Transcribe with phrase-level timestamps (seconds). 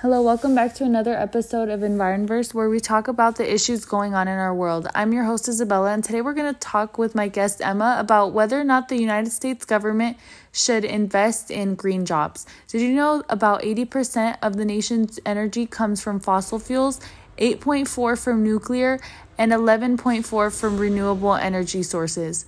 [0.00, 4.14] Hello, welcome back to another episode of Environverse where we talk about the issues going
[4.14, 4.86] on in our world.
[4.94, 8.32] I'm your host Isabella, and today we're going to talk with my guest Emma about
[8.32, 10.16] whether or not the United States government
[10.52, 12.46] should invest in green jobs.
[12.68, 17.00] Did you know about 80% of the nation's energy comes from fossil fuels,
[17.38, 19.00] 8.4 from nuclear,
[19.36, 22.46] and 11.4 from renewable energy sources?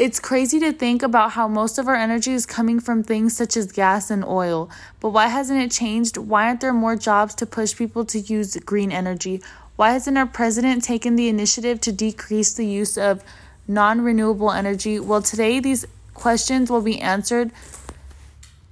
[0.00, 3.54] It's crazy to think about how most of our energy is coming from things such
[3.54, 4.70] as gas and oil.
[4.98, 6.16] But why hasn't it changed?
[6.16, 9.42] Why aren't there more jobs to push people to use green energy?
[9.76, 13.22] Why hasn't our president taken the initiative to decrease the use of
[13.68, 14.98] non renewable energy?
[14.98, 17.50] Well, today these questions will be answered.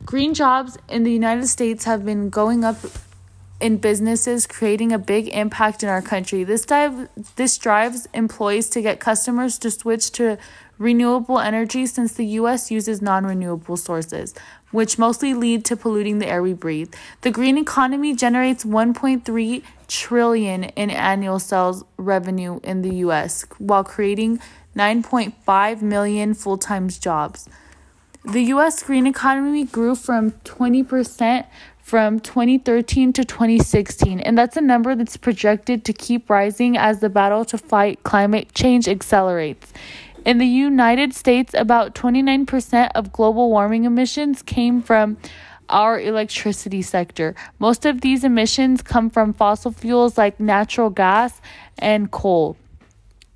[0.06, 2.79] Green jobs in the United States have been going up
[3.60, 6.45] in businesses creating a big impact in our country.
[6.45, 10.38] This dive, this drives employees to get customers to switch to
[10.78, 14.34] renewable energy since the US uses non-renewable sources,
[14.70, 16.92] which mostly lead to polluting the air we breathe.
[17.23, 24.40] The green economy generates 1.3 trillion in annual sales revenue in the US while creating
[24.76, 27.49] 9.5 million full-time jobs.
[28.24, 31.46] The US green economy grew from 20%
[31.88, 37.09] from 2013 to 2016, and that's a number that's projected to keep rising as the
[37.09, 39.73] battle to fight climate change accelerates.
[40.29, 45.16] In the United States, about 29% of global warming emissions came from
[45.71, 47.34] our electricity sector.
[47.59, 51.40] Most of these emissions come from fossil fuels like natural gas
[51.79, 52.59] and coal.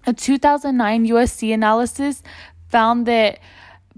[0.06, 2.22] A 2009 USC analysis
[2.68, 3.38] found that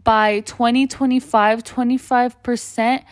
[0.04, 3.02] by 2025, 25%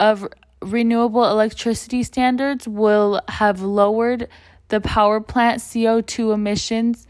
[0.00, 0.28] of
[0.60, 4.28] renewable electricity standards will have lowered
[4.68, 7.06] the power plant CO2 emissions,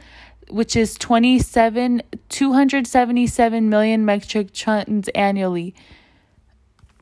[0.51, 5.75] which is 27 277 million metric tons annually.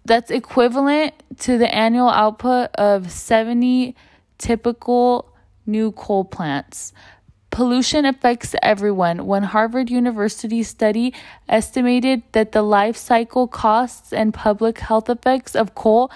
[0.05, 3.95] That's equivalent to the annual output of 70
[4.39, 5.35] typical
[5.67, 6.93] new coal plants.
[7.51, 9.27] Pollution affects everyone.
[9.27, 11.15] When Harvard University study
[11.49, 16.11] estimated that the life cycle costs and public health effects of coal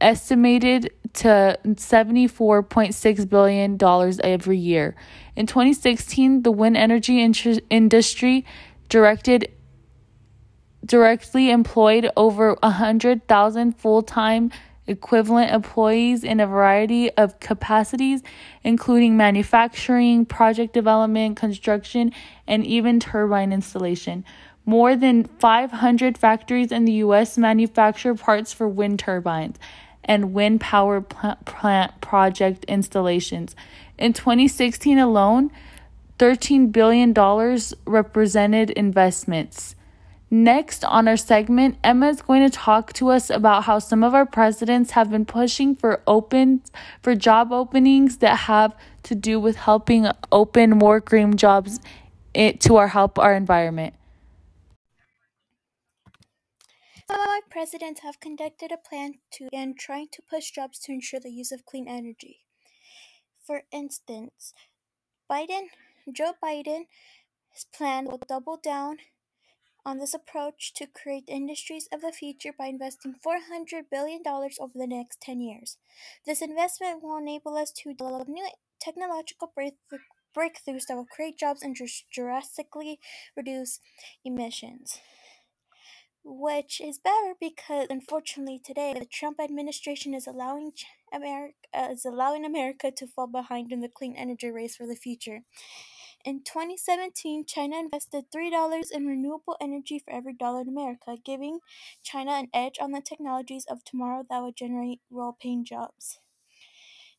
[0.00, 3.78] estimated to $74.6 billion
[4.24, 4.94] every year.
[5.34, 7.22] In 2016, the wind energy
[7.70, 8.44] industry
[8.88, 9.52] directed
[10.84, 14.52] directly employed over 100,000 full-time
[14.86, 18.22] equivalent employees in a variety of capacities,
[18.62, 22.12] including manufacturing, project development, construction,
[22.46, 24.24] and even turbine installation.
[24.64, 29.56] More than 500 factories in the US manufacture parts for wind turbines
[30.06, 33.54] and wind power plant project installations.
[33.98, 35.50] In 2016 alone,
[36.18, 37.12] $13 billion
[37.84, 39.74] represented investments.
[40.30, 44.12] Next on our segment, Emma is going to talk to us about how some of
[44.12, 46.62] our presidents have been pushing for open
[47.00, 48.74] for job openings that have
[49.04, 51.78] to do with helping open more green jobs
[52.34, 53.94] eh, to our help our environment.
[57.08, 61.30] Our presidents have conducted a plan to and trying to push jobs to ensure the
[61.30, 62.40] use of clean energy.
[63.46, 64.52] For instance,
[65.30, 65.68] Biden,
[66.12, 66.86] Joe Biden's
[67.72, 68.98] plan will double down
[69.84, 74.86] on this approach to create industries of the future by investing $400 billion over the
[74.88, 75.76] next 10 years.
[76.26, 78.48] This investment will enable us to develop new
[78.80, 81.76] technological breakthroughs that will create jobs and
[82.12, 82.98] drastically
[83.36, 83.78] reduce
[84.24, 84.98] emissions.
[86.28, 90.72] Which is better because, unfortunately, today the Trump administration is allowing
[91.12, 94.96] America uh, is allowing America to fall behind in the clean energy race for the
[94.96, 95.42] future.
[96.24, 101.60] In 2017, China invested $3 in renewable energy for every dollar in America, giving
[102.02, 106.18] China an edge on the technologies of tomorrow that will generate well-paying jobs.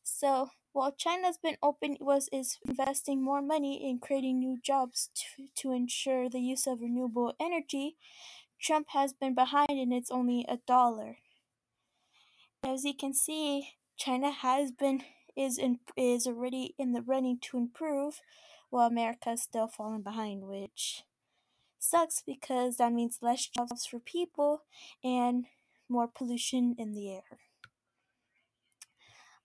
[0.02, 5.48] So, while China's been open was is investing more money in creating new jobs to,
[5.56, 7.96] to ensure the use of renewable energy,
[8.60, 11.18] Trump has been behind and it's only a dollar.
[12.64, 15.02] As you can see, China has been
[15.36, 18.20] is in, is already in the running to improve
[18.70, 21.04] while America is still falling behind, which
[21.78, 24.62] sucks because that means less jobs for people
[25.04, 25.46] and
[25.88, 27.38] more pollution in the air.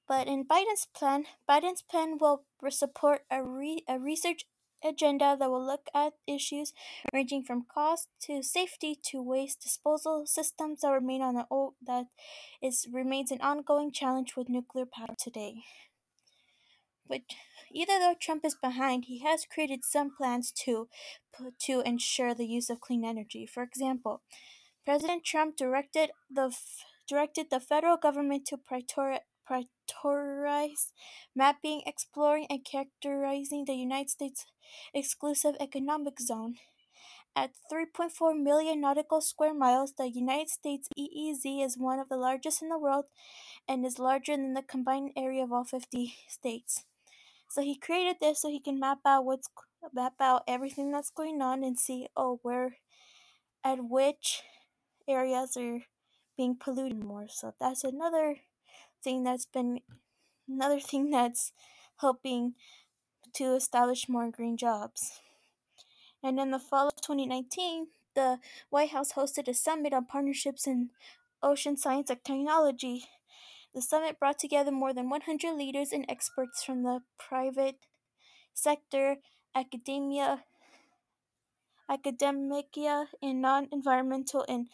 [0.08, 4.46] But in Biden's plan, Biden's plan will support a, re- a research
[4.84, 6.74] agenda that will look at issues
[7.14, 12.06] ranging from cost to safety to waste disposal systems that remain on the old that
[12.62, 15.64] is remains an ongoing challenge with nuclear power today.
[17.08, 17.22] But
[17.72, 20.88] even though Trump is behind, he has created some plans to
[21.60, 23.46] to ensure the use of clean energy.
[23.46, 24.22] For example,
[24.86, 26.56] President Trump directed the
[27.08, 28.58] directed the federal government to
[29.50, 30.92] prioritize
[31.36, 34.46] mapping, exploring, and characterizing the United States
[34.94, 36.56] exclusive economic zone.
[37.36, 42.62] At 3.4 million nautical square miles, the United States EEZ is one of the largest
[42.62, 43.06] in the world
[43.68, 46.86] and is larger than the combined area of all 50 states.
[47.50, 49.50] So he created this so he can map out what's
[49.94, 52.78] map out everything that's going on and see oh where
[53.64, 54.42] at which
[55.08, 55.82] areas are
[56.38, 57.28] being polluted more.
[57.30, 58.38] So that's another
[59.04, 59.82] thing that's been
[60.48, 61.52] another thing that's
[62.00, 62.54] helping
[63.34, 65.22] to establish more green jobs.
[66.24, 68.40] And in the fall of 2019, the
[68.70, 70.90] White House hosted a summit on partnerships in
[71.42, 73.06] ocean science and technology.
[73.74, 77.78] The summit brought together more than 100 leaders and experts from the private
[78.54, 79.18] sector,
[79.56, 80.44] academia,
[81.90, 84.68] academia, and non-environmental and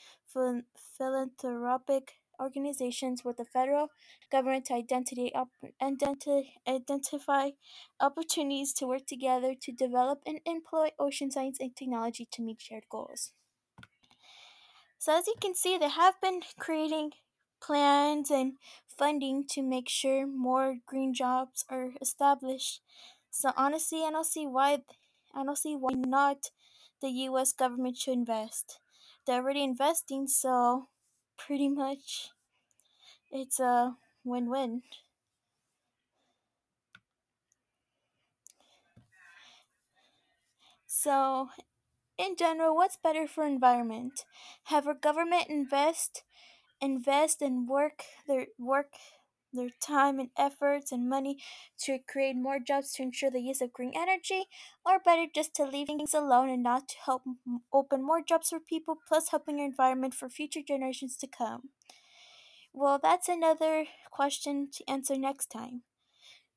[0.98, 3.90] philanthropic organizations with the federal
[4.32, 5.32] government to identity,
[5.82, 7.52] identi- identify
[8.00, 12.88] opportunities to work together to develop and employ ocean science and technology to meet shared
[12.90, 13.34] goals.
[14.98, 17.14] So, as you can see, they have been creating
[17.62, 18.58] plans and
[18.88, 22.82] funding to make sure more green jobs are established.
[23.32, 24.84] So, honestly, I don't see why.
[25.34, 26.52] I don't see why not
[27.02, 27.54] the U.S.
[27.54, 28.80] government should invest.
[29.26, 30.90] They're already investing, so
[31.40, 32.30] pretty much
[33.32, 34.84] it's a win win.
[40.88, 41.50] So,
[42.18, 44.26] in general, what's better for environment?
[44.66, 46.24] Have our government invest
[46.82, 48.94] invest and work their work
[49.54, 51.38] their time and efforts and money
[51.86, 54.46] to create more jobs to ensure the use of green energy,
[54.86, 57.24] or better just to leave things alone and not to help
[57.74, 61.70] open more jobs for people, plus helping your environment for future generations to come?
[62.74, 65.84] Well, that's another question to answer next time.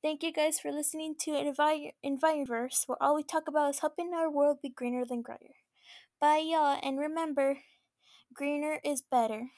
[0.02, 4.14] Thank you guys for listening to Envi- Environverse, where all we talk about is helping
[4.14, 5.56] our world be greener than grayer.
[6.20, 7.58] Bye, y'all, and remember,
[8.34, 9.50] greener is better.